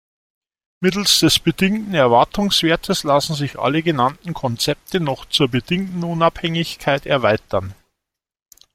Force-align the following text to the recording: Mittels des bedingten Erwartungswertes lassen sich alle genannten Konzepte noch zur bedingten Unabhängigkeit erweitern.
Mittels 0.79 1.19
des 1.19 1.37
bedingten 1.37 1.93
Erwartungswertes 1.93 3.03
lassen 3.03 3.35
sich 3.35 3.59
alle 3.59 3.83
genannten 3.83 4.33
Konzepte 4.33 4.99
noch 4.99 5.25
zur 5.27 5.47
bedingten 5.47 6.03
Unabhängigkeit 6.03 7.05
erweitern. 7.05 7.75